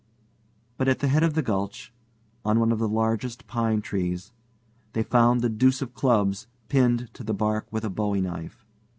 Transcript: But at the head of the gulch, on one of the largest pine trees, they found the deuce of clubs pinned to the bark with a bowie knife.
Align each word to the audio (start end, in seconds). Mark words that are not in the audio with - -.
But 0.79 0.87
at 0.87 0.97
the 0.97 1.09
head 1.09 1.21
of 1.21 1.35
the 1.35 1.43
gulch, 1.43 1.93
on 2.43 2.59
one 2.59 2.71
of 2.71 2.79
the 2.79 2.89
largest 2.89 3.45
pine 3.45 3.83
trees, 3.83 4.33
they 4.93 5.03
found 5.03 5.41
the 5.41 5.47
deuce 5.49 5.79
of 5.83 5.93
clubs 5.93 6.47
pinned 6.69 7.13
to 7.13 7.23
the 7.23 7.35
bark 7.35 7.67
with 7.69 7.85
a 7.85 7.89
bowie 7.91 8.21
knife. 8.21 8.65